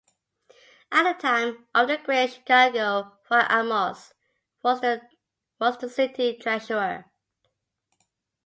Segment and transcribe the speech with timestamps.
[0.91, 4.15] At the time of the Great Chicago Fire Amos
[4.63, 7.05] was the city treasurer.